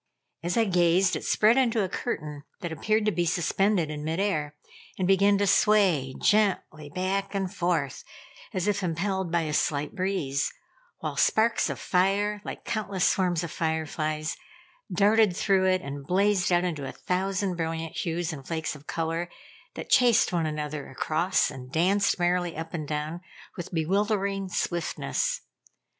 [0.41, 4.19] As I gazed, it spread into a curtain that appeared to be suspended in mid
[4.19, 4.55] air,
[4.97, 8.03] and began to sway gently back and forth,
[8.51, 10.51] as if impelled by a slight breeze,
[11.01, 14.35] while sparks of fire, like countless swarms of fire flies,
[14.91, 19.29] darted through it and blazed out into a thousand brilliant hues and flakes of color
[19.75, 23.21] that chased one another across and danced merrily up and down
[23.55, 25.41] with bewildering swiftness.